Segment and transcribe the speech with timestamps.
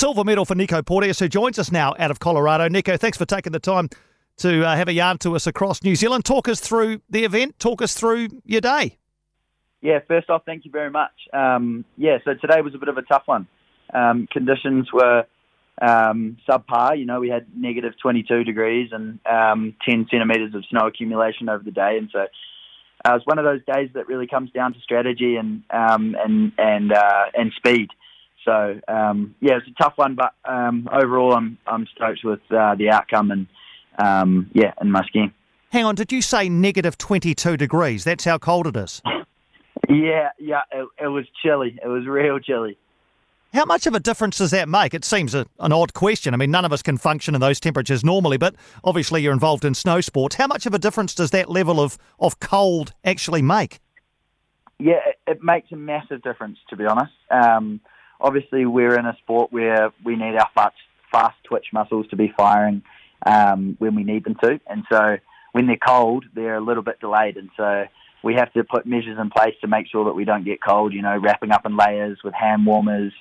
[0.00, 2.68] silver medal for Nico Porteous, who joins us now out of Colorado.
[2.68, 3.90] Nico, thanks for taking the time
[4.38, 6.24] to uh, have a yarn to us across New Zealand.
[6.24, 7.58] Talk us through the event.
[7.58, 8.96] Talk us through your day.
[9.82, 11.12] Yeah, first off, thank you very much.
[11.34, 13.46] Um, yeah, so today was a bit of a tough one.
[13.92, 15.26] Um, conditions were
[15.82, 16.98] um, subpar.
[16.98, 21.62] You know, we had negative 22 degrees and um, 10 centimetres of snow accumulation over
[21.62, 22.20] the day, and so
[23.04, 26.52] uh, it's one of those days that really comes down to strategy and um, and
[26.56, 27.90] and uh, and speed.
[28.44, 32.74] So um, yeah, it's a tough one, but um, overall, I'm I'm stoked with uh,
[32.74, 33.46] the outcome and
[33.98, 35.32] um, yeah, and my skiing.
[35.70, 38.02] Hang on, did you say negative 22 degrees?
[38.02, 39.00] That's how cold it is.
[39.88, 41.78] yeah, yeah, it, it was chilly.
[41.82, 42.76] It was real chilly.
[43.52, 44.94] How much of a difference does that make?
[44.94, 46.34] It seems a, an odd question.
[46.34, 48.54] I mean, none of us can function in those temperatures normally, but
[48.84, 50.36] obviously you're involved in snow sports.
[50.36, 53.80] How much of a difference does that level of, of cold actually make?
[54.78, 57.12] Yeah, it, it makes a massive difference, to be honest.
[57.30, 57.80] Um,
[58.20, 60.76] obviously, we're in a sport where we need our fast,
[61.10, 62.82] fast twitch muscles to be firing
[63.26, 64.60] um, when we need them to.
[64.66, 65.16] And so
[65.52, 67.36] when they're cold, they're a little bit delayed.
[67.36, 67.84] And so
[68.22, 70.92] we have to put measures in place to make sure that we don't get cold,
[70.92, 73.12] you know, wrapping up in layers with hand warmers,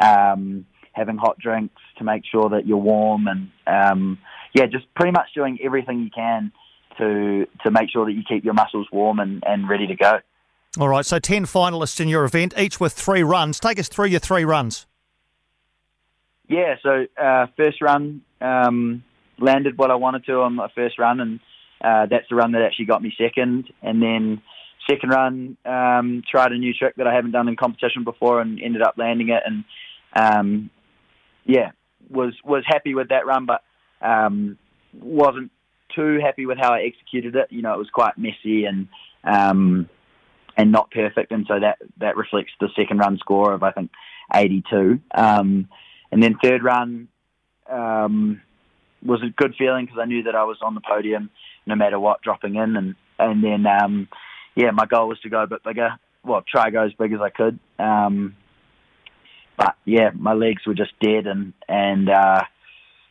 [0.00, 4.18] um, having hot drinks to make sure that you're warm, and um,
[4.54, 6.52] yeah, just pretty much doing everything you can
[6.98, 10.18] to to make sure that you keep your muscles warm and, and ready to go.
[10.76, 13.58] All right, so 10 finalists in your event, each with three runs.
[13.58, 14.86] Take us through your three runs.
[16.46, 19.02] Yeah, so uh, first run um,
[19.38, 21.40] landed what I wanted to on my first run, and
[21.80, 23.72] uh, that's the run that actually got me second.
[23.82, 24.42] And then
[24.88, 28.60] second run, um, tried a new trick that I haven't done in competition before, and
[28.60, 29.42] ended up landing it.
[29.44, 29.64] And
[30.14, 30.70] um,
[31.44, 31.70] yeah,
[32.10, 33.62] was was happy with that run, but
[34.00, 34.58] um,
[34.94, 35.50] wasn't
[35.94, 37.48] too happy with how I executed it.
[37.50, 38.88] You know, it was quite messy and
[39.24, 39.88] um,
[40.58, 43.90] and not perfect, and so that that reflects the second run score of I think
[44.34, 45.00] 82.
[45.14, 45.68] Um,
[46.10, 47.08] and then third run
[47.70, 48.42] um,
[49.02, 51.30] was a good feeling because I knew that I was on the podium
[51.64, 54.08] no matter what, dropping in, and and then um,
[54.56, 55.90] yeah, my goal was to go a bit bigger.
[56.24, 57.58] Well, try go as big as I could.
[57.78, 58.34] Um,
[59.56, 62.42] but yeah, my legs were just dead, and and uh,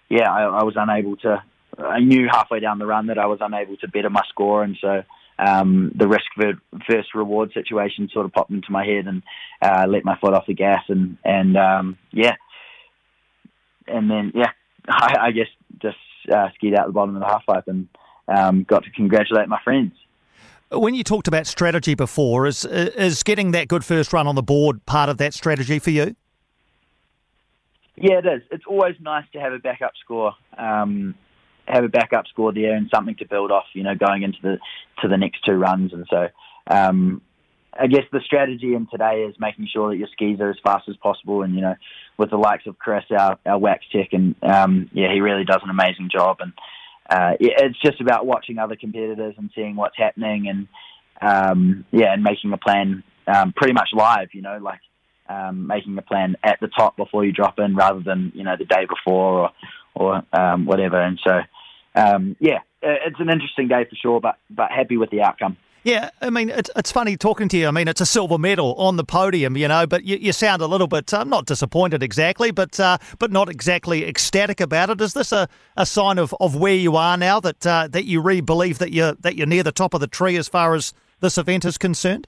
[0.09, 1.43] yeah, I, I was unable to.
[1.77, 4.77] I knew halfway down the run that I was unable to better my score, and
[4.81, 5.03] so
[5.39, 9.23] um, the risk versus reward situation sort of popped into my head, and
[9.61, 12.35] uh, let my foot off the gas, and and um, yeah,
[13.87, 14.51] and then yeah,
[14.89, 15.47] I, I guess
[15.81, 15.97] just
[16.33, 17.87] uh, skied out the bottom of the half pipe and
[18.27, 19.93] um, got to congratulate my friends.
[20.69, 24.43] When you talked about strategy before, is is getting that good first run on the
[24.43, 26.15] board part of that strategy for you?
[27.95, 28.41] Yeah, it is.
[28.51, 31.15] It's always nice to have a backup score, um,
[31.67, 33.65] have a backup score there, and something to build off.
[33.73, 34.57] You know, going into the
[35.01, 36.27] to the next two runs, and so
[36.67, 37.21] um,
[37.79, 40.89] I guess the strategy in today is making sure that your skis are as fast
[40.89, 41.75] as possible, and you know,
[42.17, 45.61] with the likes of Chris, our, our wax tech, and um, yeah, he really does
[45.63, 46.53] an amazing job, and
[47.09, 50.67] uh, it's just about watching other competitors and seeing what's happening, and
[51.21, 54.29] um, yeah, and making a plan um, pretty much live.
[54.33, 54.81] You know, like
[55.29, 58.55] um, making a plan at the top before you drop in, rather than you know
[58.57, 59.49] the day before or
[59.99, 60.99] or um, whatever.
[61.01, 61.41] And so,
[61.95, 65.57] um, yeah, it's an interesting day for sure, but but happy with the outcome.
[65.83, 67.67] Yeah, I mean, it's, it's funny talking to you.
[67.67, 70.61] I mean, it's a silver medal on the podium, you know, but you, you sound
[70.61, 74.99] a little bit uh, not disappointed exactly, but uh, but not exactly ecstatic about it.
[74.99, 75.47] Is this a,
[75.77, 78.91] a sign of, of where you are now that uh, that you really believe that
[78.91, 81.77] you're that you're near the top of the tree as far as this event is
[81.77, 82.27] concerned?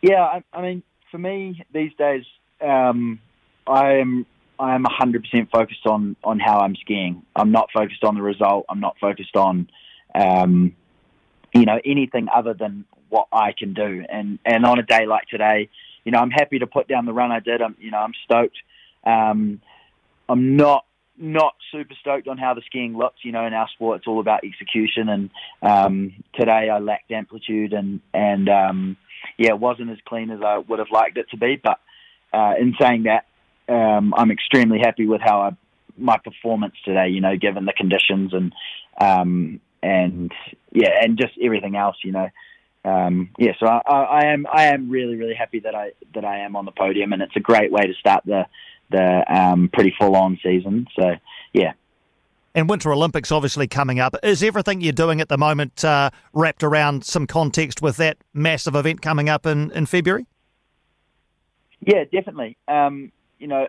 [0.00, 2.24] Yeah, I, I mean, for me these days,
[2.62, 3.20] um,
[3.66, 4.24] I am
[4.62, 7.24] I am 100% focused on on how I'm skiing.
[7.34, 8.64] I'm not focused on the result.
[8.68, 9.68] I'm not focused on
[10.14, 10.76] um,
[11.52, 14.04] you know anything other than what I can do.
[14.08, 15.68] And and on a day like today,
[16.04, 17.60] you know, I'm happy to put down the run I did.
[17.60, 18.56] I'm you know I'm stoked.
[19.04, 19.60] Um,
[20.28, 20.84] I'm not
[21.18, 23.24] not super stoked on how the skiing looks.
[23.24, 25.08] You know, in our sport, it's all about execution.
[25.08, 25.30] And
[25.60, 28.96] um, today, I lacked amplitude, and and um,
[29.38, 31.60] yeah, it wasn't as clean as I would have liked it to be.
[31.60, 31.80] But
[32.32, 33.24] uh, in saying that,
[33.68, 35.50] um, I'm extremely happy with how I,
[35.96, 37.08] my performance today.
[37.08, 38.52] You know, given the conditions and
[39.00, 40.32] um, and
[40.72, 41.96] yeah, and just everything else.
[42.02, 42.28] You know.
[42.84, 46.40] Um, yeah, so I, I, am I am really really happy that I that I
[46.40, 48.46] am on the podium, and it's a great way to start the
[48.90, 50.88] the um, pretty full on season.
[50.98, 51.14] So
[51.52, 51.74] yeah,
[52.54, 54.14] and Winter Olympics obviously coming up.
[54.22, 58.74] Is everything you're doing at the moment uh, wrapped around some context with that massive
[58.74, 60.26] event coming up in, in February?
[61.80, 62.56] Yeah, definitely.
[62.68, 63.10] Um,
[63.42, 63.66] you know,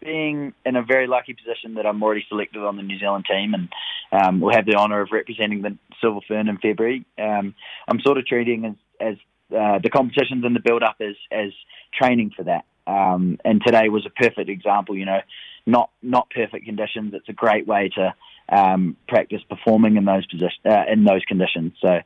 [0.00, 3.54] being in a very lucky position that I'm already selected on the New Zealand team
[3.54, 3.68] and
[4.12, 7.54] um, will have the honour of representing the Silver Fern in February, um,
[7.88, 9.16] I'm sort of treating as, as
[9.56, 11.50] uh, the competitions and the build up as, as
[11.92, 12.64] training for that.
[12.86, 14.96] Um, and today was a perfect example.
[14.96, 15.20] You know,
[15.66, 17.14] not not perfect conditions.
[17.14, 18.14] It's a great way to
[18.48, 21.72] um, practice performing in those position uh, in those conditions.
[21.80, 21.98] So,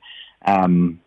[0.47, 1.01] um,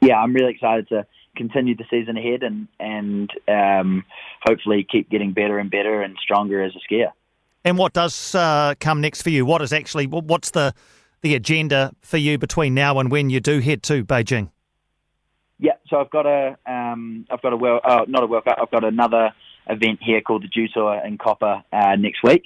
[0.00, 1.06] yeah, I'm really excited to
[1.36, 4.04] continue the season ahead and and um,
[4.42, 7.12] hopefully keep getting better and better and stronger as a skier.
[7.64, 9.44] And what does uh, come next for you?
[9.44, 10.74] What is actually what's the
[11.22, 14.50] the agenda for you between now and when you do head to Beijing?
[15.58, 18.58] Yeah, so I've got a um, I've got a well oh, not a World Cup.
[18.60, 19.32] I've got another
[19.68, 22.44] event here called the Dew Tour in Copper uh, next week.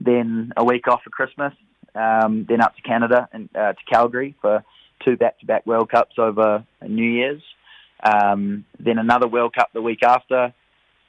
[0.00, 1.52] Then a week off for Christmas.
[1.94, 4.64] Um, then up to Canada and uh, to Calgary for
[5.04, 7.42] two back-to-back World Cups over New Year's.
[8.02, 10.52] Um, then another World Cup the week after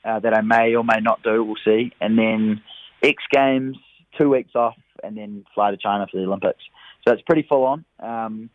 [0.05, 1.43] uh, that I may or may not do.
[1.43, 1.91] We'll see.
[1.99, 2.61] And then
[3.01, 3.77] X Games,
[4.19, 6.63] two weeks off, and then fly to China for the Olympics.
[7.05, 7.85] So it's pretty full on.
[7.99, 8.49] Um,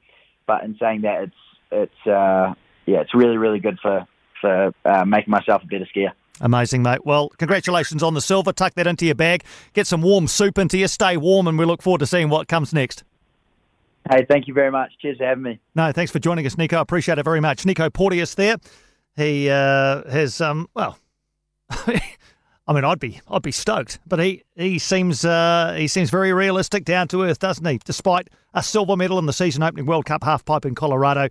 [0.47, 1.35] but in saying that, it's
[1.71, 2.55] it's uh,
[2.87, 4.07] yeah, it's really really good for
[4.41, 6.13] for uh, making myself a better skier.
[6.41, 7.05] Amazing, mate.
[7.05, 8.53] Well, congratulations on the silver.
[8.53, 9.45] Tuck that into your bag.
[9.73, 10.87] Get some warm soup into you.
[10.87, 13.03] Stay warm, and we look forward to seeing what comes next.
[14.11, 14.93] Hey, thank you very much.
[15.01, 15.61] Cheers for having me.
[15.75, 16.79] No, thanks for joining us, Nico.
[16.79, 17.67] I appreciate it very much.
[17.67, 18.57] Nico Porteous there.
[19.17, 20.99] He uh, has, um, well,
[21.71, 26.33] I mean, I'd be, I'd be stoked, but he, he seems, uh, he seems very
[26.33, 27.79] realistic, down to earth, doesn't he?
[27.85, 31.29] Despite a silver medal in the season-opening World Cup half pipe in Colorado,